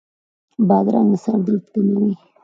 بادرنګ 0.67 1.07
د 1.11 1.13
سر 1.23 1.37
درد 1.45 1.65
کموي. 1.73 2.11